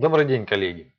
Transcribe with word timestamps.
Добрый 0.00 0.24
день, 0.24 0.46
коллеги. 0.46 0.94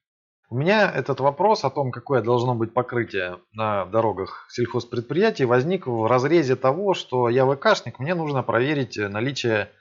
У 0.51 0.55
меня 0.55 0.91
этот 0.91 1.21
вопрос 1.21 1.65
о 1.65 1.71
том, 1.71 1.89
какое 1.89 2.21
должно 2.21 2.53
быть 2.53 2.71
покрытие 2.71 3.39
на 3.51 3.85
дорогах 3.85 4.45
сельхозпредприятий, 4.51 5.45
возник 5.45 5.87
в 5.87 6.05
разрезе 6.05 6.55
того, 6.55 6.93
что 6.93 7.27
я 7.27 7.47
ВКшник, 7.47 7.97
мне 7.97 8.13
нужно 8.13 8.43
проверить 8.43 8.97
наличие 8.97 9.71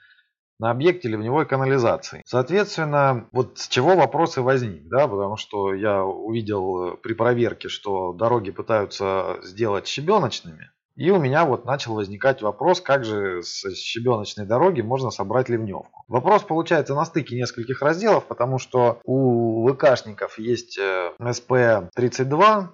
на 0.57 0.71
объекте 0.71 1.07
ливневой 1.07 1.45
канализации. 1.45 2.23
Соответственно, 2.25 3.29
вот 3.31 3.59
с 3.59 3.67
чего 3.67 3.95
вопросы 3.95 4.41
возник, 4.41 4.87
да, 4.87 5.07
потому 5.07 5.37
что 5.37 5.75
я 5.75 6.03
увидел 6.03 6.97
при 7.03 7.13
проверке, 7.13 7.69
что 7.69 8.13
дороги 8.13 8.49
пытаются 8.49 9.37
сделать 9.43 9.85
щебеночными, 9.85 10.71
и 10.95 11.09
у 11.09 11.19
меня 11.19 11.45
вот 11.45 11.65
начал 11.65 11.95
возникать 11.95 12.41
вопрос, 12.41 12.81
как 12.81 13.05
же 13.05 13.41
с 13.43 13.75
щебеночной 13.75 14.45
дороги 14.45 14.81
можно 14.81 15.09
собрать 15.09 15.49
ливневку. 15.49 16.03
Вопрос 16.07 16.43
получается 16.43 16.95
на 16.95 17.05
стыке 17.05 17.35
нескольких 17.35 17.81
разделов, 17.81 18.25
потому 18.25 18.59
что 18.59 18.99
у 19.03 19.67
ВКшников 19.69 20.37
есть 20.37 20.77
СП-32 20.77 22.67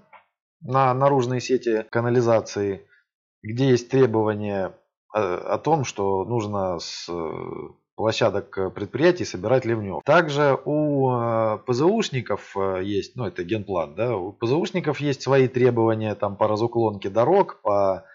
на 0.62 0.94
наружной 0.94 1.41
сети 1.41 1.86
канализации, 1.91 2.88
где 3.44 3.70
есть 3.70 3.90
требования 3.90 4.74
э, 5.16 5.20
о 5.20 5.58
том, 5.60 5.86
что 5.86 6.26
нужно 6.26 6.80
с 6.80 7.08
площадок 7.98 8.58
э, 8.58 8.70
предприятий 8.70 9.26
собирать 9.26 9.66
ливнев. 9.66 10.02
Также 10.05 10.58
у 10.63 11.12
э, 11.12 11.58
ПЗУшников 11.66 12.55
э, 12.55 12.82
есть, 12.84 13.16
ну 13.16 13.26
это 13.26 13.44
генплан, 13.44 13.96
да, 13.96 14.16
у 14.16 14.32
ПЗУшников 14.32 15.02
есть 15.02 15.24
свои 15.24 15.48
требования 15.48 16.16
там 16.16 16.38
по 16.38 16.48
разуклонке 16.48 17.10
дорог, 17.10 17.60
по 17.62 18.05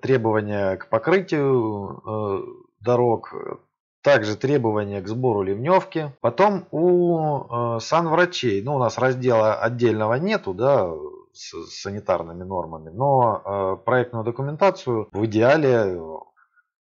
требования 0.00 0.76
к 0.76 0.88
покрытию 0.88 2.66
дорог, 2.80 3.32
также 4.02 4.36
требования 4.36 5.00
к 5.02 5.08
сбору 5.08 5.42
ливневки. 5.42 6.12
Потом 6.20 6.66
у 6.70 7.78
санврачей, 7.80 8.62
ну 8.62 8.76
у 8.76 8.78
нас 8.78 8.98
раздела 8.98 9.54
отдельного 9.54 10.14
нету, 10.14 10.54
да, 10.54 10.90
с 11.32 11.80
санитарными 11.82 12.44
нормами, 12.44 12.90
но 12.90 13.80
проектную 13.84 14.24
документацию 14.24 15.08
в 15.12 15.24
идеале 15.26 16.00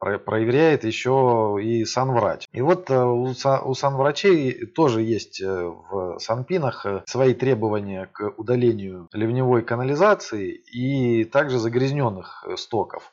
проверяет 0.03 0.84
еще 0.84 1.58
и 1.62 1.84
санврач. 1.84 2.48
И 2.53 2.61
вот 2.61 2.91
э, 2.91 3.05
у 3.05 3.75
санврачей 3.75 4.67
тоже 4.67 5.03
есть 5.03 5.41
э, 5.41 5.47
в 5.47 6.19
санпинах 6.19 6.86
э, 6.86 7.03
свои 7.06 7.34
требования 7.34 8.08
к 8.12 8.33
удалению 8.36 9.08
ливневой 9.12 9.62
канализации 9.62 10.50
и 10.50 11.25
также 11.25 11.58
загрязненных 11.58 12.45
стоков. 12.56 13.12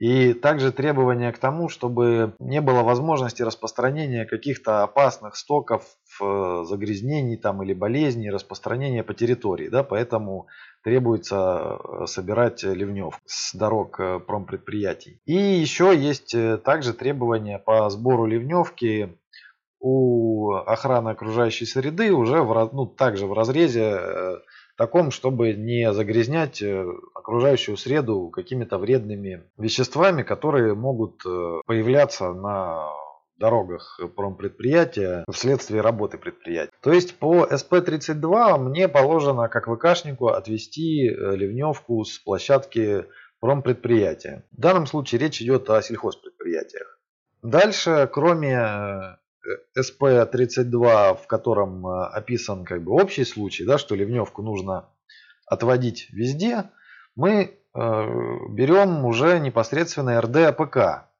И 0.00 0.32
также 0.32 0.72
требования 0.72 1.30
к 1.30 1.38
тому, 1.38 1.68
чтобы 1.68 2.34
не 2.38 2.62
было 2.62 2.82
возможности 2.82 3.42
распространения 3.42 4.24
каких-то 4.24 4.82
опасных 4.82 5.36
стоков, 5.36 5.84
загрязнений 6.18 7.36
там, 7.36 7.62
или 7.62 7.74
болезней, 7.74 8.30
распространения 8.30 9.04
по 9.04 9.12
территории. 9.12 9.68
Да? 9.68 9.82
Поэтому 9.82 10.46
требуется 10.82 11.78
э, 11.78 12.06
собирать 12.06 12.62
ливнев 12.62 13.20
с 13.26 13.54
дорог 13.54 14.00
э, 14.00 14.20
промпредприятий. 14.20 15.20
И 15.26 15.34
еще 15.34 15.94
есть 15.94 16.34
э, 16.34 16.56
также 16.56 16.94
требования 16.94 17.58
по 17.58 17.88
сбору 17.90 18.24
ливневки 18.24 19.18
у 19.80 20.52
охраны 20.52 21.10
окружающей 21.10 21.66
среды 21.66 22.12
уже 22.12 22.42
в, 22.42 22.70
ну, 22.72 22.86
также 22.86 23.26
в 23.26 23.32
разрезе 23.32 24.00
таком, 24.80 25.10
чтобы 25.10 25.52
не 25.52 25.92
загрязнять 25.92 26.62
окружающую 27.14 27.76
среду 27.76 28.30
какими-то 28.30 28.78
вредными 28.78 29.42
веществами, 29.58 30.22
которые 30.22 30.74
могут 30.74 31.22
появляться 31.66 32.32
на 32.32 32.90
дорогах 33.40 34.00
промпредприятия 34.16 35.24
вследствие 35.30 35.82
работы 35.82 36.16
предприятия. 36.16 36.72
То 36.82 36.92
есть 36.92 37.18
по 37.18 37.46
СП-32 37.46 38.58
мне 38.58 38.88
положено 38.88 39.48
как 39.48 39.66
ВКшнику 39.66 40.28
отвести 40.28 41.08
э, 41.08 41.36
ливневку 41.36 42.04
с 42.04 42.18
площадки 42.18 43.04
промпредприятия. 43.40 44.44
В 44.52 44.60
данном 44.60 44.86
случае 44.86 45.20
речь 45.20 45.42
идет 45.42 45.68
о 45.68 45.82
сельхозпредприятиях. 45.82 46.98
Дальше, 47.42 48.08
кроме 48.12 48.54
э, 48.54 49.16
СП-32, 49.78 51.16
в 51.22 51.26
котором 51.26 51.86
э, 51.86 52.04
описан 52.12 52.64
как 52.64 52.82
бы 52.84 52.92
общий 52.92 53.24
случай, 53.24 53.64
да, 53.64 53.78
что 53.78 53.94
ливневку 53.94 54.42
нужно 54.42 54.88
отводить 55.46 56.08
везде, 56.10 56.70
мы 57.16 57.56
берем 57.74 59.04
уже 59.04 59.38
непосредственно 59.38 60.20
РД-АПК, 60.20 61.10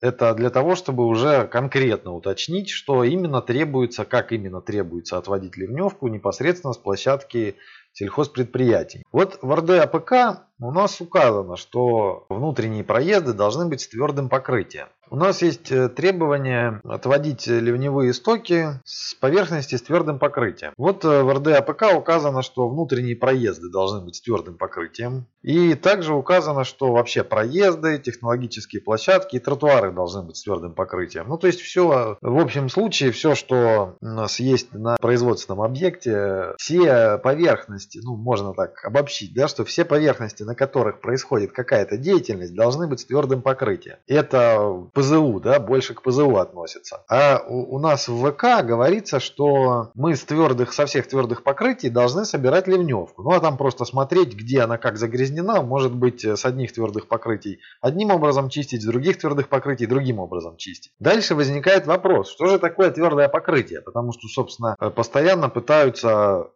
это 0.00 0.32
для 0.34 0.50
того, 0.50 0.76
чтобы 0.76 1.06
уже 1.06 1.48
конкретно 1.48 2.12
уточнить, 2.12 2.70
что 2.70 3.02
именно 3.02 3.42
требуется, 3.42 4.04
как 4.04 4.32
именно 4.32 4.60
требуется 4.60 5.18
отводить 5.18 5.56
ливневку 5.56 6.06
непосредственно 6.06 6.72
с 6.72 6.78
площадки 6.78 7.56
сельхозпредприятий. 7.92 9.02
Вот 9.10 9.38
в 9.42 9.52
РД-АПК 9.52 10.44
у 10.60 10.70
нас 10.70 11.00
указано, 11.00 11.56
что 11.56 12.26
внутренние 12.28 12.84
проезды 12.84 13.32
должны 13.32 13.66
быть 13.66 13.80
с 13.80 13.88
твердым 13.88 14.28
покрытием. 14.28 14.86
У 15.10 15.16
нас 15.16 15.42
есть 15.42 15.70
э, 15.72 15.88
требование 15.88 16.80
отводить 16.84 17.46
ливневые 17.46 18.12
стоки 18.12 18.80
с 18.84 19.14
поверхности 19.14 19.76
с 19.76 19.82
твердым 19.82 20.18
покрытием. 20.18 20.72
Вот 20.76 21.04
э, 21.04 21.22
в 21.22 21.32
РД-АПК 21.32 21.94
указано, 21.96 22.42
что 22.42 22.68
внутренние 22.68 23.16
проезды 23.16 23.70
должны 23.70 24.00
быть 24.04 24.16
с 24.16 24.20
твердым 24.20 24.56
покрытием. 24.56 25.26
И 25.42 25.74
также 25.74 26.14
указано, 26.14 26.64
что 26.64 26.92
вообще 26.92 27.24
проезды, 27.24 27.98
технологические 27.98 28.82
площадки 28.82 29.36
и 29.36 29.38
тротуары 29.38 29.92
должны 29.92 30.22
быть 30.22 30.36
с 30.36 30.42
твердым 30.42 30.74
покрытием. 30.74 31.26
Ну 31.28 31.38
то 31.38 31.46
есть 31.46 31.60
все, 31.60 32.18
в 32.20 32.38
общем 32.38 32.68
случае, 32.68 33.12
все, 33.12 33.34
что 33.34 33.96
у 34.00 34.06
нас 34.06 34.40
есть 34.40 34.74
на 34.74 34.96
производственном 34.96 35.62
объекте, 35.62 36.54
все 36.58 37.18
поверхности, 37.18 38.00
ну 38.02 38.16
можно 38.16 38.52
так 38.52 38.84
обобщить, 38.84 39.32
да, 39.34 39.48
что 39.48 39.64
все 39.64 39.84
поверхности 39.84 40.42
на 40.42 40.54
которых 40.54 41.00
происходит 41.00 41.52
какая-то 41.52 41.96
деятельность, 41.96 42.54
должны 42.54 42.86
быть 42.86 43.00
с 43.00 43.04
твердым 43.04 43.40
покрытием. 43.42 43.96
Это 44.06 44.88
ПЗУ, 44.98 45.40
да, 45.40 45.60
больше 45.60 45.94
к 45.94 46.02
ПЗУ 46.02 46.36
относится. 46.36 47.04
А 47.08 47.40
у, 47.46 47.76
у 47.76 47.78
нас 47.78 48.08
в 48.08 48.30
ВК 48.30 48.64
говорится, 48.64 49.20
что 49.20 49.90
мы 49.94 50.16
с 50.16 50.24
твердых, 50.24 50.72
со 50.72 50.86
всех 50.86 51.06
твердых 51.06 51.44
покрытий 51.44 51.88
должны 51.88 52.24
собирать 52.24 52.66
ливневку. 52.66 53.22
Ну 53.22 53.30
а 53.30 53.40
там 53.40 53.56
просто 53.56 53.84
смотреть, 53.84 54.34
где 54.34 54.60
она 54.62 54.76
как 54.76 54.96
загрязнена, 54.96 55.62
может 55.62 55.94
быть 55.94 56.24
с 56.24 56.44
одних 56.44 56.72
твердых 56.72 57.06
покрытий 57.06 57.60
одним 57.80 58.10
образом 58.10 58.48
чистить, 58.48 58.82
с 58.82 58.86
других 58.86 59.18
твердых 59.18 59.48
покрытий 59.48 59.86
другим 59.86 60.18
образом 60.18 60.56
чистить. 60.56 60.92
Дальше 60.98 61.34
возникает 61.34 61.86
вопрос, 61.86 62.30
что 62.30 62.46
же 62.46 62.58
такое 62.58 62.90
твердое 62.90 63.28
покрытие? 63.28 63.80
Потому 63.82 64.12
что, 64.12 64.26
собственно, 64.26 64.74
постоянно 64.94 65.48
пытаются 65.48 66.50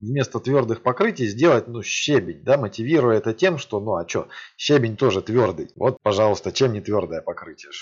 вместо 0.00 0.40
твердых 0.40 0.82
покрытий 0.82 1.26
сделать 1.26 1.68
ну, 1.68 1.82
щебень, 1.82 2.42
да, 2.42 2.58
мотивируя 2.58 3.18
это 3.18 3.32
тем, 3.32 3.58
что, 3.58 3.80
ну 3.80 3.96
а 3.96 4.08
что, 4.08 4.28
щебень 4.56 4.96
тоже 4.96 5.22
твердый. 5.22 5.70
Вот, 5.76 5.98
пожалуйста, 6.02 6.52
чем 6.52 6.72
не 6.72 6.80
твердое 6.80 7.22
покрытие? 7.22 7.72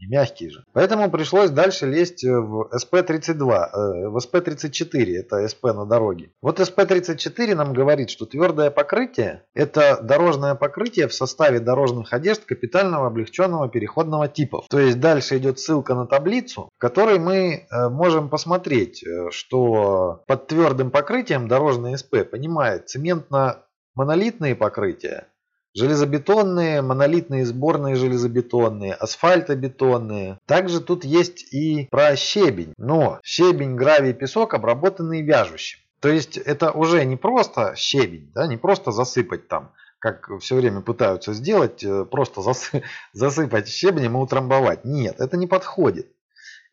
Не 0.00 0.06
мягкий 0.06 0.50
же. 0.50 0.64
Поэтому 0.72 1.10
пришлось 1.10 1.50
дальше 1.50 1.86
лезть 1.86 2.24
в 2.24 2.68
СП-32, 2.72 3.70
э, 3.72 4.08
в 4.08 4.16
СП-34, 4.18 5.16
это 5.16 5.48
СП 5.48 5.64
на 5.64 5.86
дороги. 5.86 6.30
Вот 6.42 6.60
СП-34 6.60 7.54
нам 7.54 7.72
говорит, 7.72 8.10
что 8.10 8.26
твердое 8.26 8.70
покрытие– 8.70 9.44
это 9.54 10.00
дорожное 10.02 10.54
покрытие 10.54 11.08
в 11.08 11.14
составе 11.14 11.60
дорожных 11.60 12.12
одежд 12.12 12.44
капитального 12.44 13.06
облегченного 13.06 13.68
переходного 13.68 14.28
типов. 14.28 14.66
То 14.68 14.78
есть 14.78 15.00
дальше 15.00 15.38
идет 15.38 15.58
ссылка 15.58 15.94
на 15.94 16.06
таблицу, 16.06 16.68
в 16.76 16.78
которой 16.78 17.18
мы 17.18 17.66
э, 17.70 17.88
можем 17.88 18.28
посмотреть, 18.28 19.02
э, 19.02 19.30
что 19.30 20.22
под 20.26 20.46
твердым 20.46 20.90
покрытием 20.90 21.48
дорожное 21.48 21.96
СП 21.96 22.28
понимает 22.30 22.88
цементно-монолитные 22.88 24.54
покрытия, 24.54 25.28
Железобетонные, 25.76 26.80
монолитные 26.80 27.44
сборные 27.44 27.96
железобетонные, 27.96 28.94
асфальтобетонные. 28.94 30.38
Также 30.46 30.80
тут 30.80 31.04
есть 31.04 31.52
и 31.52 31.86
про 31.90 32.16
щебень. 32.16 32.72
Но 32.78 33.20
щебень, 33.22 33.76
гравий, 33.76 34.14
песок 34.14 34.54
обработанные 34.54 35.22
вяжущим. 35.22 35.80
То 36.00 36.08
есть 36.08 36.38
это 36.38 36.72
уже 36.72 37.04
не 37.04 37.16
просто 37.16 37.74
щебень, 37.76 38.30
да, 38.34 38.46
не 38.46 38.56
просто 38.56 38.90
засыпать 38.90 39.48
там, 39.48 39.72
как 39.98 40.30
все 40.40 40.56
время 40.56 40.80
пытаются 40.80 41.32
сделать, 41.32 41.82
э, 41.84 42.04
просто 42.04 42.40
засы, 42.40 42.82
засыпать 43.12 43.68
щебнем 43.68 44.16
и 44.16 44.20
утрамбовать. 44.20 44.84
Нет, 44.84 45.20
это 45.20 45.36
не 45.36 45.46
подходит. 45.46 46.08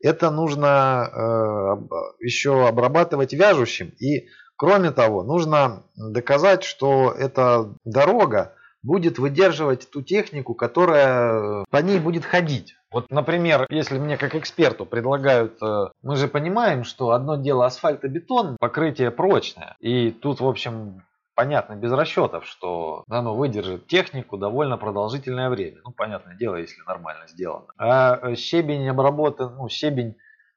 Это 0.01 0.31
нужно 0.31 1.09
э, 1.11 1.95
еще 2.19 2.67
обрабатывать 2.67 3.33
вяжущим. 3.33 3.93
И 3.99 4.27
кроме 4.55 4.91
того, 4.91 5.23
нужно 5.23 5.83
доказать, 5.95 6.63
что 6.63 7.11
эта 7.11 7.73
дорога 7.85 8.55
будет 8.83 9.17
выдерживать 9.17 9.89
ту 9.89 10.01
технику, 10.01 10.53
которая 10.53 11.61
э, 11.61 11.65
по 11.69 11.77
ней 11.77 11.99
будет 11.99 12.25
ходить. 12.25 12.75
Вот, 12.91 13.09
например, 13.09 13.65
если 13.69 13.97
мне 13.97 14.17
как 14.17 14.35
эксперту 14.35 14.85
предлагают, 14.85 15.57
э, 15.63 15.87
мы 16.03 16.15
же 16.15 16.27
понимаем, 16.27 16.83
что 16.83 17.11
одно 17.11 17.37
дело 17.37 17.65
асфальтобетон, 17.65 18.57
покрытие 18.59 19.09
прочное. 19.09 19.75
И 19.79 20.11
тут, 20.11 20.41
в 20.41 20.47
общем, 20.47 21.01
понятно, 21.33 21.75
без 21.75 21.91
расчетов, 21.91 22.45
что 22.45 23.03
оно 23.09 23.35
выдержит 23.35 23.87
технику 23.87 24.37
довольно 24.37 24.77
продолжительное 24.77 25.49
время. 25.49 25.77
Ну, 25.83 25.91
понятное 25.91 26.35
дело, 26.35 26.57
если 26.57 26.81
нормально 26.85 27.27
сделано. 27.27 27.67
А 27.77 28.19
э, 28.21 28.35
щебень 28.35 28.87
обработан, 28.89 29.55
ну, 29.55 29.69
щебень 29.69 30.15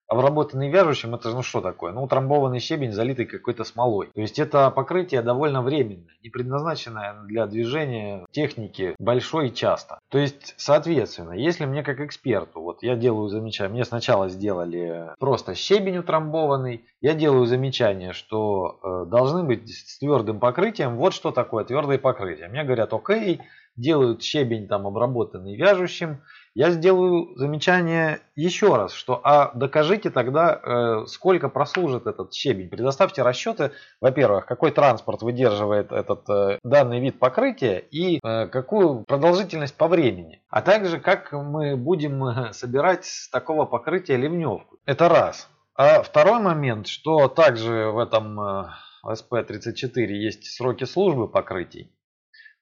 обработанный 0.08 0.70
вяжущим, 0.70 1.14
это 1.14 1.30
ну 1.30 1.42
что 1.42 1.60
такое? 1.60 1.92
Ну, 1.92 2.04
утрамбованный 2.04 2.60
щебень, 2.60 2.92
залитый 2.92 3.26
какой-то 3.26 3.64
смолой. 3.64 4.08
То 4.14 4.20
есть 4.20 4.38
это 4.38 4.70
покрытие 4.70 5.22
довольно 5.22 5.62
временное, 5.62 6.14
не 6.22 6.30
предназначенное 6.30 7.14
для 7.24 7.46
движения 7.46 8.26
техники 8.30 8.94
большой 8.98 9.48
и 9.48 9.54
часто. 9.54 9.98
То 10.10 10.18
есть, 10.18 10.54
соответственно, 10.56 11.32
если 11.32 11.64
мне 11.64 11.82
как 11.82 12.00
эксперту, 12.00 12.60
вот 12.60 12.82
я 12.82 12.96
делаю 12.96 13.28
замечание, 13.28 13.72
мне 13.72 13.84
сначала 13.84 14.28
сделали 14.28 15.10
просто 15.18 15.54
щебень 15.54 15.98
утрамбованный, 15.98 16.84
я 17.00 17.14
делаю 17.14 17.46
замечание, 17.46 18.12
что 18.12 18.78
э, 18.82 19.10
должны 19.10 19.42
быть 19.42 19.68
с 19.68 19.98
твердым 19.98 20.40
покрытием. 20.40 20.96
Вот 20.96 21.14
что 21.14 21.30
такое 21.30 21.64
твердое 21.64 21.98
покрытие. 21.98 22.48
Мне 22.48 22.64
говорят, 22.64 22.92
окей, 22.92 23.40
делают 23.76 24.22
щебень 24.22 24.68
там 24.68 24.86
обработанный 24.86 25.56
вяжущим, 25.56 26.22
я 26.56 26.70
сделаю 26.70 27.36
замечание 27.36 28.20
еще 28.34 28.76
раз, 28.76 28.94
что 28.94 29.20
а 29.22 29.50
докажите 29.54 30.08
тогда, 30.08 30.58
э, 30.62 31.06
сколько 31.06 31.50
прослужит 31.50 32.06
этот 32.06 32.32
щебень. 32.32 32.70
Предоставьте 32.70 33.20
расчеты, 33.20 33.72
во-первых, 34.00 34.46
какой 34.46 34.70
транспорт 34.70 35.20
выдерживает 35.20 35.92
этот 35.92 36.26
э, 36.30 36.58
данный 36.64 37.00
вид 37.00 37.18
покрытия 37.18 37.78
и 37.78 38.20
э, 38.22 38.46
какую 38.46 39.04
продолжительность 39.04 39.76
по 39.76 39.86
времени. 39.86 40.42
А 40.48 40.62
также, 40.62 40.98
как 40.98 41.30
мы 41.32 41.76
будем 41.76 42.54
собирать 42.54 43.04
с 43.04 43.28
такого 43.28 43.66
покрытия 43.66 44.16
ливневку. 44.16 44.78
Это 44.86 45.10
раз. 45.10 45.50
А 45.74 46.02
второй 46.02 46.40
момент, 46.40 46.86
что 46.86 47.28
также 47.28 47.90
в 47.90 47.98
этом 47.98 48.40
э, 48.40 48.68
СП-34 49.04 50.06
есть 50.06 50.46
сроки 50.56 50.84
службы 50.84 51.28
покрытий. 51.28 51.92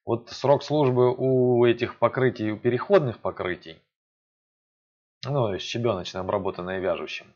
Вот 0.05 0.29
срок 0.31 0.62
службы 0.62 1.15
у 1.17 1.65
этих 1.65 1.99
покрытий, 1.99 2.53
у 2.53 2.59
переходных 2.59 3.19
покрытий, 3.19 3.81
ну, 5.25 5.59
щебеночно 5.59 6.21
обработанное 6.21 6.79
вяжущим, 6.79 7.27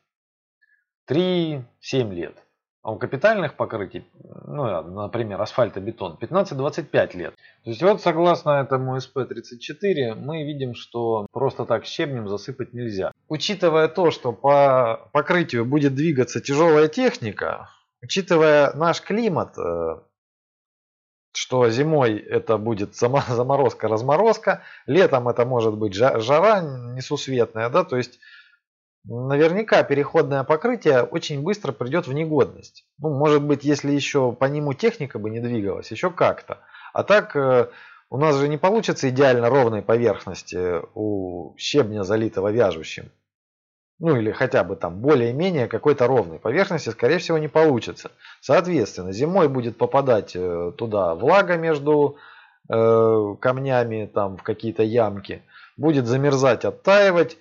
3-7 1.08 1.64
лет. 2.12 2.36
А 2.82 2.92
у 2.92 2.98
капитальных 2.98 3.54
покрытий, 3.54 4.06
ну, 4.46 4.82
например, 4.82 5.40
асфальтобетон, 5.42 6.16
15-25 6.20 7.16
лет. 7.16 7.34
То 7.64 7.70
есть 7.70 7.82
вот 7.82 8.00
согласно 8.00 8.60
этому 8.60 8.96
СП-34 8.96 10.14
мы 10.14 10.44
видим, 10.44 10.74
что 10.74 11.26
просто 11.32 11.64
так 11.64 11.86
щебнем 11.86 12.28
засыпать 12.28 12.72
нельзя. 12.72 13.12
Учитывая 13.28 13.88
то, 13.88 14.10
что 14.10 14.32
по 14.32 15.10
покрытию 15.12 15.64
будет 15.64 15.94
двигаться 15.94 16.40
тяжелая 16.40 16.88
техника, 16.88 17.68
учитывая 18.00 18.72
наш 18.74 19.02
климат, 19.02 19.58
э, 19.58 19.96
что 21.38 21.70
зимой 21.70 22.18
это 22.18 22.58
будет 22.58 22.96
заморозка-разморозка, 22.96 24.62
летом 24.86 25.28
это 25.28 25.44
может 25.44 25.76
быть 25.76 25.94
жара 25.94 26.60
несусветная, 26.60 27.68
да, 27.68 27.84
то 27.84 27.96
есть 27.96 28.18
наверняка 29.04 29.84
переходное 29.84 30.42
покрытие 30.42 31.04
очень 31.04 31.40
быстро 31.42 31.70
придет 31.70 32.08
в 32.08 32.12
негодность. 32.12 32.84
Ну, 32.98 33.16
может 33.16 33.44
быть, 33.44 33.62
если 33.62 33.92
еще 33.92 34.32
по 34.32 34.46
нему 34.46 34.74
техника 34.74 35.20
бы 35.20 35.30
не 35.30 35.38
двигалась, 35.38 35.92
еще 35.92 36.10
как-то. 36.10 36.58
А 36.92 37.04
так 37.04 37.36
э, 37.36 37.68
у 38.10 38.18
нас 38.18 38.34
же 38.34 38.48
не 38.48 38.58
получится 38.58 39.08
идеально 39.08 39.48
ровной 39.48 39.80
поверхности 39.82 40.80
у 40.94 41.54
щебня, 41.56 42.02
залитого 42.02 42.50
вяжущим 42.50 43.12
ну 43.98 44.16
или 44.16 44.30
хотя 44.30 44.62
бы 44.64 44.76
там 44.76 45.00
более-менее 45.00 45.66
какой-то 45.66 46.06
ровной 46.06 46.38
поверхности, 46.38 46.90
скорее 46.90 47.18
всего, 47.18 47.38
не 47.38 47.48
получится. 47.48 48.10
Соответственно, 48.40 49.12
зимой 49.12 49.48
будет 49.48 49.76
попадать 49.76 50.32
э, 50.36 50.72
туда 50.76 51.14
влага 51.14 51.56
между 51.56 52.16
э, 52.68 53.34
камнями, 53.40 54.10
там 54.12 54.36
в 54.36 54.42
какие-то 54.42 54.84
ямки, 54.84 55.42
будет 55.76 56.06
замерзать, 56.06 56.64
оттаивать, 56.64 57.38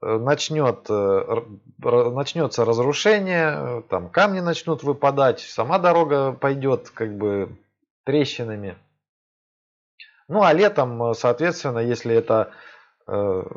начнет, 0.00 0.86
э, 0.88 1.42
начнется 1.78 2.64
разрушение, 2.64 3.84
там 3.88 4.08
камни 4.08 4.40
начнут 4.40 4.82
выпадать, 4.82 5.40
сама 5.40 5.78
дорога 5.78 6.32
пойдет 6.32 6.90
как 6.90 7.16
бы 7.16 7.56
трещинами. 8.04 8.76
Ну 10.26 10.42
а 10.42 10.52
летом, 10.52 11.14
соответственно, 11.14 11.80
если 11.80 12.14
это 12.14 12.52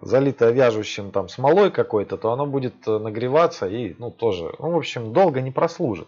залитое 0.02 0.52
вяжущим 0.52 1.12
там 1.12 1.30
смолой 1.30 1.70
какой-то, 1.70 2.18
то 2.18 2.32
оно 2.32 2.48
будет 2.48 2.88
э, 2.88 2.98
нагреваться 2.98 3.68
и 3.68 3.94
ну 4.00 4.10
тоже, 4.10 4.52
ну 4.58 4.72
в 4.72 4.78
общем 4.78 5.14
долго 5.14 5.42
не 5.42 5.52
прослужит. 5.52 6.08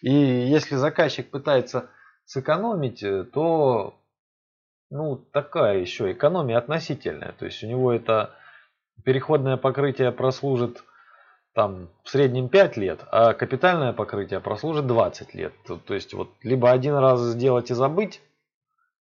И 0.00 0.12
если 0.12 0.76
заказчик 0.76 1.28
пытается 1.30 1.90
сэкономить, 2.24 3.02
э, 3.02 3.24
то 3.24 3.94
ну 4.90 5.16
такая 5.16 5.78
еще 5.78 6.12
экономия 6.12 6.56
относительная. 6.56 7.32
То 7.32 7.46
есть 7.46 7.64
у 7.64 7.66
него 7.66 7.92
это 7.92 8.36
переходное 9.04 9.56
покрытие 9.56 10.12
прослужит 10.12 10.84
там 11.52 11.88
в 12.04 12.10
среднем 12.10 12.48
5 12.48 12.76
лет, 12.76 13.00
а 13.10 13.32
капитальное 13.34 13.92
покрытие 13.92 14.38
прослужит 14.38 14.86
20 14.86 15.34
лет. 15.34 15.52
То 15.66 15.94
есть 15.94 16.14
вот 16.14 16.30
либо 16.42 16.70
один 16.70 16.94
раз 16.94 17.20
сделать 17.20 17.70
и 17.70 17.74
забыть, 17.74 18.20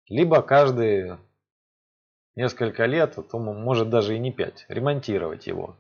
либо 0.09 0.43
каждый 0.43 1.17
несколько 2.37 2.87
лет, 2.87 3.19
а 3.19 3.23
то 3.23 3.39
может 3.39 3.91
даже 3.91 4.17
и 4.17 4.19
не 4.19 4.33
5, 4.33 4.67
ремонтировать 4.69 5.47
его. 5.47 5.77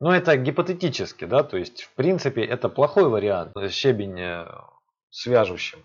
Но 0.00 0.14
это 0.14 0.36
гипотетически, 0.36 1.24
да, 1.24 1.42
то 1.42 1.56
есть 1.56 1.82
в 1.82 1.92
принципе 1.94 2.44
это 2.44 2.68
плохой 2.68 3.08
вариант, 3.08 3.52
щебень 3.70 4.20
э, 4.20 4.46
с 5.10 5.26
вяжущим. 5.26 5.84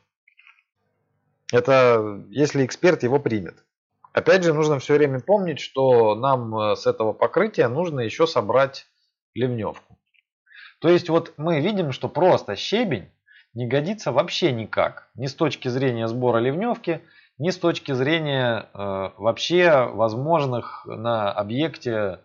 Это 1.51 2.23
если 2.29 2.65
эксперт 2.65 3.03
его 3.03 3.19
примет. 3.19 3.63
Опять 4.11 4.43
же, 4.43 4.53
нужно 4.53 4.77
все 4.77 4.95
время 4.95 5.19
помнить, 5.19 5.59
что 5.59 6.13
нам 6.13 6.55
э, 6.55 6.75
с 6.75 6.85
этого 6.85 7.13
покрытия 7.13 7.67
нужно 7.67 8.01
еще 8.01 8.27
собрать 8.27 8.85
ливневку. 9.33 9.97
То 10.79 10.89
есть 10.89 11.09
вот 11.09 11.33
мы 11.37 11.59
видим, 11.61 11.91
что 11.91 12.07
просто 12.07 12.55
щебень 12.55 13.09
не 13.55 13.67
годится 13.67 14.11
вообще 14.11 14.51
никак. 14.51 15.09
Ни 15.15 15.25
с 15.27 15.33
точки 15.33 15.67
зрения 15.67 16.07
сбора 16.07 16.37
ливневки, 16.37 17.01
ни 17.37 17.49
с 17.49 17.57
точки 17.57 17.91
зрения 17.93 18.69
э, 18.73 19.09
вообще 19.17 19.87
возможных 19.87 20.85
на 20.85 21.31
объекте 21.31 22.19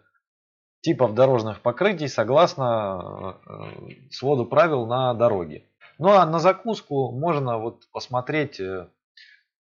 типов 0.80 1.14
дорожных 1.14 1.60
покрытий 1.60 2.08
согласно 2.08 3.36
э, 3.46 4.10
своду 4.10 4.44
правил 4.44 4.86
на 4.86 5.14
дороге. 5.14 5.64
Ну 5.98 6.10
а 6.10 6.24
на 6.26 6.38
закуску 6.38 7.10
можно 7.10 7.58
вот 7.58 7.82
посмотреть 7.92 8.60
э, 8.60 8.88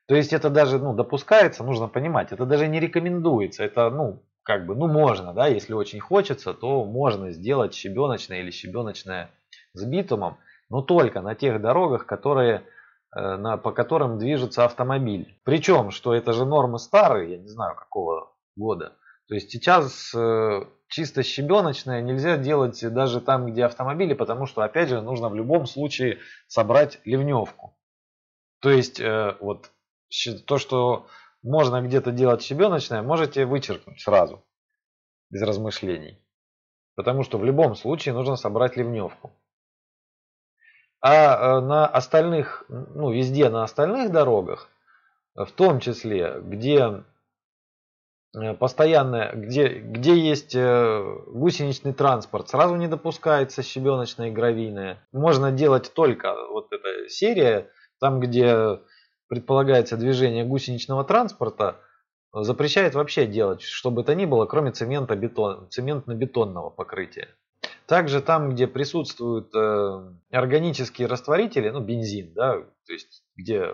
То 0.08 0.14
есть 0.14 0.32
это 0.32 0.50
даже, 0.50 0.78
ну, 0.78 0.94
допускается, 0.94 1.64
нужно 1.64 1.88
понимать, 1.88 2.32
это 2.32 2.46
даже 2.46 2.68
не 2.68 2.78
рекомендуется. 2.78 3.64
Это, 3.64 3.90
ну, 3.90 4.22
как 4.44 4.64
бы, 4.66 4.76
ну, 4.76 4.86
можно, 4.86 5.32
да, 5.34 5.48
если 5.48 5.72
очень 5.72 5.98
хочется, 5.98 6.54
то 6.54 6.84
можно 6.84 7.32
сделать 7.32 7.74
щебеночное 7.74 8.40
или 8.40 8.52
щебеночное 8.52 9.30
с 9.72 9.84
битумом, 9.84 10.38
но 10.70 10.82
только 10.82 11.20
на 11.20 11.34
тех 11.34 11.60
дорогах, 11.60 12.06
которые, 12.06 12.62
э, 13.16 13.36
на, 13.36 13.56
по 13.56 13.72
которым 13.72 14.18
движется 14.18 14.64
автомобиль. 14.64 15.36
Причем, 15.44 15.90
что 15.90 16.14
это 16.14 16.32
же 16.32 16.46
нормы 16.46 16.78
старые, 16.78 17.32
я 17.32 17.38
не 17.38 17.48
знаю 17.48 17.74
какого 17.74 18.32
года. 18.54 18.96
То 19.26 19.34
есть 19.34 19.50
сейчас 19.50 20.14
э, 20.14 20.64
чисто 20.88 21.22
щебеночное 21.22 22.00
нельзя 22.00 22.36
делать 22.36 22.80
даже 22.92 23.20
там, 23.20 23.46
где 23.46 23.64
автомобили, 23.64 24.14
потому 24.14 24.46
что, 24.46 24.62
опять 24.62 24.88
же, 24.88 25.00
нужно 25.00 25.28
в 25.28 25.34
любом 25.34 25.66
случае 25.66 26.18
собрать 26.46 27.00
ливневку. 27.04 27.76
То 28.60 28.70
есть, 28.70 29.00
э, 29.00 29.36
вот 29.40 29.70
то, 30.46 30.58
что 30.58 31.06
можно 31.42 31.82
где-то 31.82 32.12
делать 32.12 32.42
щебеночное, 32.42 33.02
можете 33.02 33.44
вычеркнуть 33.44 34.00
сразу, 34.00 34.44
без 35.30 35.42
размышлений. 35.42 36.18
Потому 36.94 37.22
что 37.22 37.38
в 37.38 37.44
любом 37.44 37.74
случае 37.74 38.14
нужно 38.14 38.36
собрать 38.36 38.76
ливневку. 38.76 39.32
А 41.00 41.58
э, 41.58 41.60
на 41.60 41.86
остальных, 41.86 42.64
ну 42.68 43.12
везде 43.12 43.50
на 43.50 43.62
остальных 43.64 44.10
дорогах, 44.10 44.70
в 45.34 45.50
том 45.52 45.80
числе, 45.80 46.40
где 46.40 47.04
э, 48.36 48.54
постоянная, 48.54 49.32
где, 49.34 49.68
где 49.68 50.16
есть 50.16 50.54
э, 50.54 51.02
гусеничный 51.26 51.92
транспорт, 51.92 52.48
сразу 52.48 52.76
не 52.76 52.88
допускается 52.88 53.62
щебеночная 53.62 54.28
и 54.28 54.32
гравийная. 54.32 54.98
Можно 55.12 55.50
делать 55.50 55.92
только 55.94 56.34
вот 56.50 56.72
эта 56.72 57.08
серия, 57.08 57.70
там 57.98 58.20
где 58.20 58.80
предполагается 59.28 59.96
движение 59.96 60.44
гусеничного 60.44 61.04
транспорта, 61.04 61.80
запрещает 62.32 62.94
вообще 62.94 63.26
делать 63.26 63.62
что 63.62 63.90
бы 63.90 64.04
то 64.04 64.14
ни 64.14 64.26
было, 64.26 64.46
кроме 64.46 64.72
цемента 64.72 65.16
бетон, 65.16 65.68
цементно-бетонного 65.70 66.70
покрытия. 66.70 67.28
Также 67.86 68.20
там, 68.20 68.50
где 68.50 68.66
присутствуют 68.66 69.54
э, 69.54 70.12
органические 70.30 71.06
растворители, 71.06 71.70
ну 71.70 71.80
бензин, 71.80 72.32
да, 72.34 72.54
то 72.86 72.92
есть 72.92 73.24
где 73.36 73.70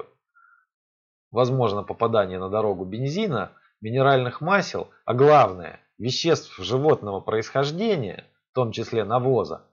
возможно 1.31 1.83
попадание 1.83 2.39
на 2.39 2.51
дорогу 2.51 2.85
бензина, 2.85 3.53
минеральных 3.83 4.41
масел, 4.41 4.91
а 5.05 5.15
главное 5.15 5.81
веществ 5.99 6.57
животного 6.59 7.21
происхождения, 7.21 8.25
в 8.51 8.55
том 8.55 8.73
числе 8.73 9.05
навоза, 9.05 9.67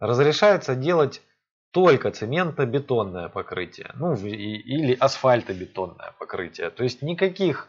разрешается 0.00 0.74
делать 0.74 1.22
только 1.70 2.10
цементно-бетонное 2.10 3.28
покрытие, 3.28 3.92
ну 3.94 4.14
или 4.14 4.94
асфальтобетонное 4.94 6.14
покрытие. 6.18 6.70
То 6.70 6.82
есть 6.82 7.02
никаких 7.02 7.68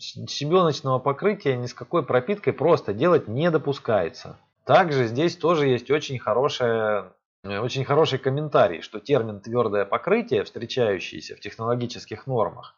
щебеночного 0.00 0.98
покрытия 0.98 1.56
ни 1.56 1.66
с 1.66 1.74
какой 1.74 2.04
пропиткой 2.04 2.52
просто 2.52 2.92
делать 2.92 3.28
не 3.28 3.50
допускается. 3.50 4.38
Также 4.64 5.06
здесь 5.06 5.36
тоже 5.36 5.68
есть 5.68 5.90
очень, 5.90 6.18
хорошая, 6.18 7.12
э, 7.44 7.58
очень 7.58 7.84
хороший 7.84 8.18
комментарий, 8.18 8.82
что 8.82 9.00
термин 9.00 9.40
твердое 9.40 9.84
покрытие, 9.84 10.44
встречающийся 10.44 11.36
в 11.36 11.40
технологических 11.40 12.26
нормах, 12.26 12.74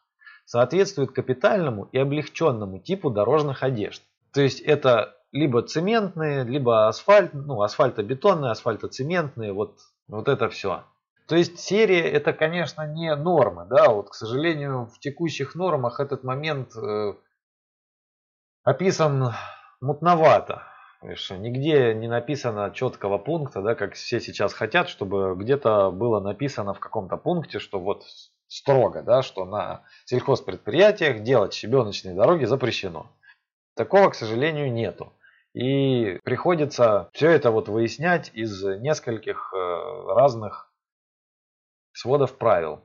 соответствует 0.49 1.13
капитальному 1.13 1.91
и 1.93 1.99
облегченному 1.99 2.79
типу 2.79 3.11
дорожных 3.11 3.63
одежд. 3.63 4.03
То 4.33 4.41
есть 4.41 4.61
это 4.61 5.15
либо 5.31 5.61
цементные, 5.61 6.43
либо 6.43 6.89
асфальт, 6.89 7.35
ну, 7.35 7.61
асфальтобетонные, 7.61 8.53
асфальтоцементные, 8.53 9.53
вот, 9.53 9.79
вот 10.09 10.27
это 10.27 10.49
все. 10.49 10.85
То 11.27 11.37
есть 11.37 11.59
серия 11.61 12.11
это, 12.11 12.33
конечно, 12.33 12.87
не 12.87 13.15
нормы, 13.15 13.67
да, 13.69 13.91
вот, 13.91 14.09
к 14.09 14.15
сожалению, 14.15 14.87
в 14.87 14.99
текущих 15.01 15.55
нормах 15.55 16.01
этот 16.01 16.25
момент 16.25 16.75
э, 16.75 17.13
описан 18.65 19.35
мутновато. 19.83 20.63
Видишь, 21.03 21.29
нигде 21.31 21.93
не 21.93 22.09
написано 22.09 22.71
четкого 22.71 23.19
пункта, 23.19 23.61
да, 23.61 23.75
как 23.75 23.93
все 23.93 24.19
сейчас 24.19 24.55
хотят, 24.55 24.89
чтобы 24.89 25.37
где-то 25.37 25.91
было 25.91 26.21
написано 26.21 26.73
в 26.73 26.81
каком-то 26.81 27.19
пункте, 27.19 27.59
что 27.59 27.79
вот 27.79 28.05
строго, 28.49 29.03
да, 29.03 29.23
что 29.23 29.45
на 29.45 29.85
сельхозпредприятиях 30.07 31.23
делать 31.23 31.55
щебеночные 31.55 32.15
дороги 32.15 32.45
запрещено. 32.45 33.07
Такого, 33.77 34.11
к 34.11 34.15
сожалению, 34.15 34.73
нету. 34.73 35.13
И 35.55 36.19
приходится 36.25 37.09
все 37.13 37.31
это 37.31 37.51
вот 37.51 37.69
выяснять 37.69 38.31
из 38.35 38.63
нескольких 38.63 39.53
э, 39.55 40.15
разных 40.15 40.73
сводов 41.93 42.37
правил. 42.37 42.81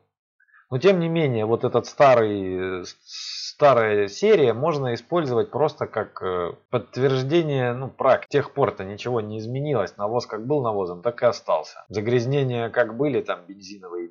Но 0.70 0.80
тем 0.80 1.00
не 1.00 1.08
менее, 1.08 1.46
вот 1.46 1.64
этот 1.66 1.86
старый, 1.86 2.84
старая 3.04 4.08
серия 4.08 4.54
можно 4.54 4.96
использовать 4.96 5.52
просто 5.52 5.86
как 5.86 6.22
э, 6.24 6.54
подтверждение 6.72 7.74
ну, 7.74 7.90
практики. 7.90 8.30
С 8.30 8.32
тех 8.32 8.54
пор-то 8.54 8.84
ничего 8.84 9.22
не 9.22 9.38
изменилось. 9.38 9.98
Навоз 9.98 10.26
как 10.26 10.48
был 10.48 10.64
навозом, 10.64 11.04
так 11.04 11.22
и 11.22 11.28
остался. 11.28 11.86
Загрязнения 11.90 12.70
как 12.70 12.98
были, 12.98 13.22
там 13.22 13.46
бензиновые 13.46 14.08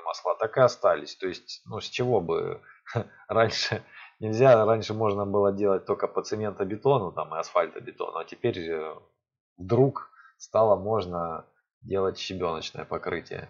минеральные 0.00 0.04
масла, 0.04 0.36
так 0.36 0.56
и 0.56 0.60
остались. 0.60 1.16
То 1.16 1.28
есть, 1.28 1.62
ну 1.66 1.80
с 1.80 1.88
чего 1.88 2.20
бы 2.20 2.60
раньше 3.28 3.82
нельзя, 4.18 4.64
раньше 4.64 4.94
можно 4.94 5.26
было 5.26 5.52
делать 5.52 5.86
только 5.86 6.08
по 6.08 6.22
цементобетону 6.22 7.12
там, 7.12 7.34
и 7.34 7.38
асфальтобетону, 7.38 8.18
а 8.18 8.24
теперь 8.24 8.58
э, 8.58 8.94
вдруг 9.56 10.10
стало 10.38 10.76
можно 10.76 11.44
делать 11.82 12.18
щебеночное 12.18 12.84
покрытие. 12.84 13.48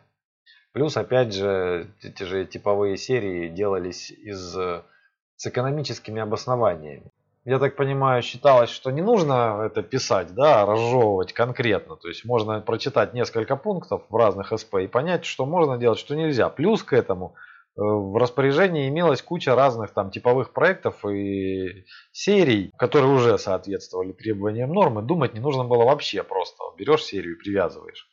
Плюс, 0.72 0.96
опять 0.96 1.34
же, 1.34 1.92
эти 2.02 2.22
же 2.22 2.46
типовые 2.46 2.96
серии 2.96 3.48
делались 3.48 4.12
из, 4.12 4.54
с 4.54 5.46
экономическими 5.46 6.22
обоснованиями. 6.22 7.09
Я 7.44 7.58
так 7.58 7.74
понимаю, 7.74 8.22
считалось, 8.22 8.68
что 8.68 8.90
не 8.90 9.00
нужно 9.00 9.62
это 9.64 9.82
писать, 9.82 10.34
да, 10.34 10.66
разжевывать 10.66 11.32
конкретно. 11.32 11.96
То 11.96 12.08
есть 12.08 12.26
можно 12.26 12.60
прочитать 12.60 13.14
несколько 13.14 13.56
пунктов 13.56 14.02
в 14.10 14.16
разных 14.16 14.52
СП 14.54 14.74
и 14.76 14.86
понять, 14.86 15.24
что 15.24 15.46
можно 15.46 15.78
делать, 15.78 15.98
что 15.98 16.14
нельзя. 16.14 16.50
Плюс 16.50 16.82
к 16.82 16.92
этому 16.92 17.34
э, 17.76 17.80
в 17.80 18.14
распоряжении 18.18 18.90
имелась 18.90 19.22
куча 19.22 19.54
разных 19.54 19.94
там 19.94 20.10
типовых 20.10 20.52
проектов 20.52 21.02
и 21.06 21.86
серий, 22.12 22.72
которые 22.76 23.10
уже 23.10 23.38
соответствовали 23.38 24.12
требованиям 24.12 24.70
нормы. 24.74 25.00
Думать 25.00 25.32
не 25.32 25.40
нужно 25.40 25.64
было 25.64 25.84
вообще 25.84 26.22
просто. 26.22 26.62
Берешь 26.76 27.04
серию 27.04 27.36
и 27.36 27.38
привязываешь. 27.38 28.06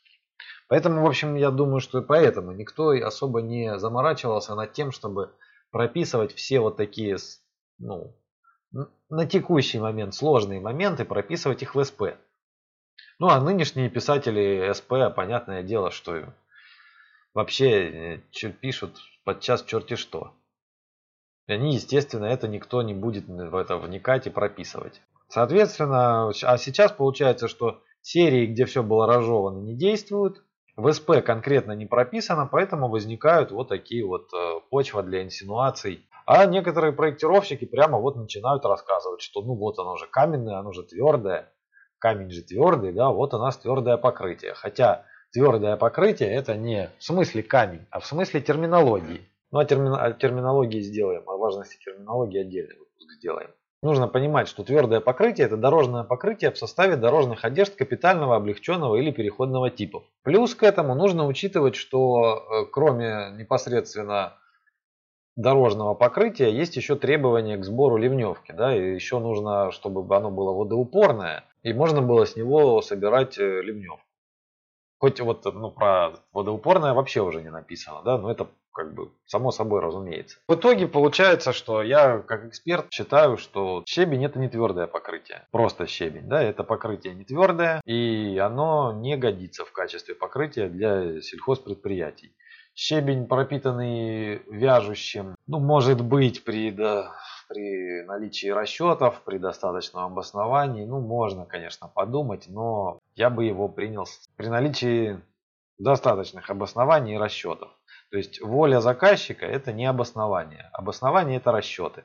Поэтому, 0.68 1.02
в 1.02 1.06
общем, 1.06 1.34
я 1.34 1.50
думаю, 1.50 1.80
что 1.80 2.00
поэтому 2.00 2.52
никто 2.52 2.90
особо 2.90 3.42
не 3.42 3.78
заморачивался 3.78 4.54
над 4.54 4.72
тем, 4.72 4.90
чтобы 4.90 5.32
прописывать 5.70 6.34
все 6.34 6.60
вот 6.60 6.78
такие, 6.78 7.18
ну, 7.78 8.14
на 8.72 9.26
текущий 9.26 9.78
момент 9.78 10.14
сложные 10.14 10.60
моменты, 10.60 11.04
прописывать 11.04 11.62
их 11.62 11.74
в 11.74 11.84
СП. 11.84 12.02
Ну, 13.18 13.28
а 13.28 13.40
нынешние 13.40 13.90
писатели 13.90 14.72
СП, 14.72 15.14
понятное 15.14 15.62
дело, 15.62 15.90
что 15.90 16.32
вообще 17.34 18.20
э, 18.42 18.50
пишут 18.60 18.98
подчас 19.24 19.64
черти 19.64 19.96
что. 19.96 20.34
Они, 21.46 21.74
естественно, 21.74 22.26
это 22.26 22.46
никто 22.46 22.82
не 22.82 22.94
будет 22.94 23.26
в 23.26 23.56
это 23.56 23.76
вникать 23.76 24.26
и 24.26 24.30
прописывать. 24.30 25.00
Соответственно, 25.28 26.28
а 26.28 26.58
сейчас 26.58 26.92
получается, 26.92 27.48
что 27.48 27.82
серии, 28.02 28.46
где 28.46 28.66
все 28.66 28.82
было 28.82 29.06
разжевано, 29.06 29.60
не 29.60 29.74
действуют, 29.74 30.42
в 30.76 30.92
СП 30.92 31.24
конкретно 31.24 31.72
не 31.72 31.86
прописано, 31.86 32.46
поэтому 32.46 32.88
возникают 32.88 33.50
вот 33.50 33.68
такие 33.68 34.06
вот 34.06 34.32
э, 34.32 34.60
почва 34.70 35.02
для 35.02 35.22
инсинуаций. 35.24 36.06
А 36.30 36.44
некоторые 36.44 36.92
проектировщики 36.92 37.64
прямо 37.64 37.98
вот 37.98 38.16
начинают 38.16 38.62
рассказывать, 38.66 39.22
что 39.22 39.40
ну 39.40 39.54
вот 39.54 39.78
оно 39.78 39.96
же 39.96 40.06
каменное, 40.06 40.58
оно 40.58 40.72
же 40.72 40.82
твердое. 40.82 41.50
Камень 41.98 42.30
же 42.30 42.42
твердый, 42.42 42.92
да, 42.92 43.08
вот 43.08 43.32
у 43.32 43.38
нас 43.38 43.56
твердое 43.56 43.96
покрытие. 43.96 44.52
Хотя 44.52 45.06
твердое 45.32 45.78
покрытие 45.78 46.30
это 46.34 46.54
не 46.54 46.90
в 46.98 47.02
смысле 47.02 47.42
камень, 47.42 47.86
а 47.90 48.00
в 48.00 48.06
смысле 48.06 48.42
терминологии. 48.42 49.26
Ну 49.50 49.58
о, 49.58 49.64
термин, 49.64 49.94
о 49.94 50.12
терминологии 50.12 50.80
сделаем, 50.80 51.22
о 51.26 51.38
важности 51.38 51.82
терминологии 51.82 52.42
отдельный 52.42 52.76
выпуск 52.76 53.10
сделаем. 53.16 53.48
Нужно 53.82 54.06
понимать, 54.06 54.48
что 54.48 54.64
твердое 54.64 55.00
покрытие– 55.00 55.46
это 55.46 55.56
дорожное 55.56 56.04
покрытие 56.04 56.50
в 56.50 56.58
составе 56.58 56.96
дорожных 56.96 57.46
одежд 57.46 57.74
капитального, 57.74 58.36
облегченного 58.36 58.96
или 58.96 59.12
переходного 59.12 59.70
типов. 59.70 60.04
Плюс 60.24 60.54
к 60.54 60.62
этому 60.62 60.94
нужно 60.94 61.26
учитывать, 61.26 61.74
что 61.74 62.34
э, 62.36 62.66
кроме 62.70 63.30
непосредственно 63.38 64.34
дорожного 65.38 65.94
покрытия 65.94 66.50
есть 66.50 66.76
еще 66.76 66.96
требования 66.96 67.56
к 67.56 67.64
сбору 67.64 67.96
ливневки. 67.96 68.52
Да, 68.52 68.76
и 68.76 68.94
еще 68.94 69.20
нужно, 69.20 69.70
чтобы 69.70 70.14
оно 70.14 70.30
было 70.30 70.52
водоупорное, 70.52 71.44
и 71.62 71.72
можно 71.72 72.02
было 72.02 72.26
с 72.26 72.36
него 72.36 72.82
собирать 72.82 73.38
э, 73.38 73.62
ливневку. 73.62 74.02
Хоть 75.00 75.20
вот 75.20 75.44
ну, 75.44 75.70
про 75.70 76.14
водоупорное 76.32 76.92
вообще 76.92 77.22
уже 77.22 77.40
не 77.40 77.50
написано, 77.50 78.02
да, 78.04 78.18
но 78.18 78.32
это 78.32 78.48
как 78.72 78.94
бы 78.94 79.12
само 79.26 79.52
собой 79.52 79.80
разумеется. 79.80 80.38
В 80.48 80.54
итоге 80.54 80.88
получается, 80.88 81.52
что 81.52 81.82
я 81.82 82.18
как 82.18 82.46
эксперт 82.46 82.86
считаю, 82.92 83.36
что 83.36 83.84
щебень 83.86 84.24
это 84.24 84.40
не 84.40 84.48
твердое 84.48 84.88
покрытие. 84.88 85.46
Просто 85.52 85.86
щебень, 85.86 86.28
да, 86.28 86.42
это 86.42 86.64
покрытие 86.64 87.14
не 87.14 87.24
твердое, 87.24 87.80
и 87.84 88.38
оно 88.38 88.92
не 88.92 89.16
годится 89.16 89.64
в 89.64 89.72
качестве 89.72 90.16
покрытия 90.16 90.68
для 90.68 91.20
сельхозпредприятий. 91.20 92.32
Щебень, 92.80 93.26
пропитанный 93.26 94.36
вяжущим, 94.46 95.34
ну, 95.48 95.58
может 95.58 96.00
быть, 96.00 96.44
при, 96.44 96.70
да, 96.70 97.12
при 97.48 98.04
наличии 98.04 98.46
расчетов, 98.46 99.20
при 99.24 99.38
достаточном 99.38 100.04
обосновании, 100.04 100.84
ну, 100.84 101.00
можно, 101.00 101.44
конечно, 101.44 101.88
подумать, 101.88 102.44
но 102.46 103.00
я 103.16 103.30
бы 103.30 103.44
его 103.44 103.68
принял 103.68 104.06
при 104.36 104.46
наличии 104.46 105.20
достаточных 105.78 106.50
обоснований 106.50 107.16
и 107.16 107.18
расчетов. 107.18 107.68
То 108.12 108.16
есть 108.16 108.40
воля 108.40 108.80
заказчика 108.80 109.44
это 109.44 109.72
не 109.72 109.84
обоснование. 109.84 110.70
Обоснование 110.72 111.38
это 111.38 111.50
расчеты. 111.50 112.04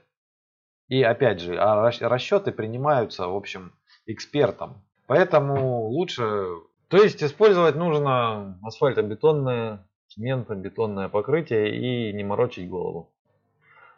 И 0.88 1.04
опять 1.04 1.40
же, 1.40 1.56
а 1.56 1.84
расчеты 1.84 2.52
принимаются, 2.52 3.28
в 3.28 3.36
общем, 3.36 3.74
экспертом. 4.08 4.84
Поэтому 5.06 5.84
лучше... 5.90 6.48
То 6.88 6.98
есть 6.98 7.22
использовать 7.22 7.76
нужно 7.76 8.58
асфальтобетонное, 8.64 9.86
цементобетонное 10.14 11.10
покрытие 11.10 11.76
и 11.76 12.14
не 12.14 12.24
морочить 12.24 12.70
голову. 12.70 13.12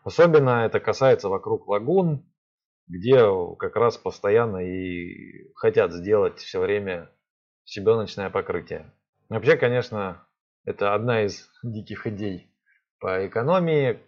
Особенно 0.04 0.66
это 0.66 0.80
касается 0.80 1.30
вокруг 1.30 1.68
лагун, 1.68 2.24
где 2.88 3.20
как 3.58 3.76
раз 3.76 3.98
постоянно 3.98 4.58
и 4.58 5.52
хотят 5.56 5.92
сделать 5.92 6.38
все 6.40 6.60
время 6.60 7.10
щебеночное 7.66 8.30
покрытие. 8.30 8.92
Вообще, 9.30 9.58
конечно, 9.58 10.28
это 10.66 10.94
одна 10.94 11.24
из 11.24 11.50
диких 11.64 12.06
идей 12.08 12.48
по 13.00 13.28
экономии. 13.28 14.00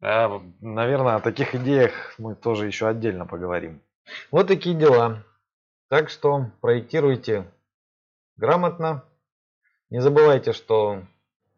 А, 0.00 0.40
наверное, 0.60 1.16
о 1.16 1.20
таких 1.20 1.54
идеях 1.54 2.14
мы 2.18 2.34
тоже 2.34 2.66
еще 2.66 2.86
отдельно 2.86 3.26
поговорим. 3.26 3.82
Вот 4.30 4.48
такие 4.48 4.76
дела. 4.76 5.24
Так 5.88 6.08
что 6.08 6.46
проектируйте 6.60 7.44
грамотно. 8.36 9.04
Не 9.92 10.00
забывайте, 10.00 10.54
что 10.54 11.02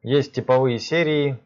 есть 0.03 0.33
типовые 0.33 0.81
серии, 0.81 1.39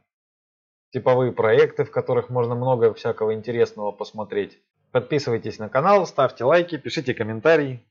типовые 0.91 1.33
проекты, 1.33 1.85
в 1.85 1.91
которых 1.91 2.31
можно 2.31 2.55
много 2.55 2.95
всякого 2.95 3.35
интересного 3.35 3.93
посмотреть. 3.93 4.59
Подписывайтесь 4.91 5.59
на 5.59 5.69
канал, 5.69 6.07
ставьте 6.07 6.45
лайки, 6.45 6.79
пишите 6.79 7.13
комментарии. 7.13 7.85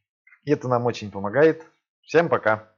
Это 0.45 0.67
нам 0.67 0.87
очень 0.87 1.11
помогает. 1.11 1.63
Всем 2.01 2.27
пока! 2.27 2.73